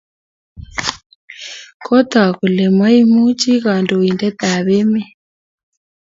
Ko 1.85 1.95
tag 2.11 2.29
kole 2.37 2.65
maimuchi 2.79 3.51
kandoindet 3.63 4.39
ab 4.51 4.67
emet 4.79 5.11